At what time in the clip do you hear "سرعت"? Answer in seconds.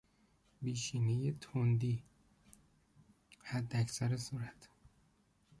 4.17-4.69